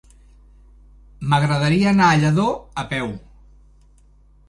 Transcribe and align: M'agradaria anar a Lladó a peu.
M'agradaria 1.35 1.91
anar 1.93 2.09
a 2.09 2.17
Lladó 2.25 2.49
a 2.85 2.89
peu. 2.97 3.17